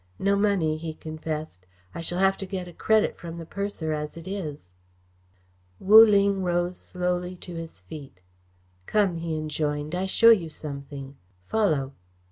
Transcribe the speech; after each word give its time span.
"No 0.17 0.35
money," 0.35 0.77
he 0.77 0.95
confessed. 0.95 1.67
"I 1.93 2.01
shall 2.01 2.17
have 2.17 2.35
to 2.39 2.47
get 2.47 2.67
a 2.67 2.73
credit 2.73 3.17
from 3.19 3.37
the 3.37 3.45
purser 3.45 3.93
as 3.93 4.17
it 4.17 4.27
is." 4.27 4.71
Wu 5.79 6.03
Ling 6.03 6.41
rose 6.41 6.79
slowly 6.79 7.35
to 7.35 7.53
his 7.53 7.83
feet. 7.83 8.19
"Come," 8.87 9.17
he 9.17 9.37
enjoined. 9.37 9.93
"I 9.93 10.07
show 10.07 10.31
you 10.31 10.49
something. 10.49 11.17
Follow!" 11.45 11.93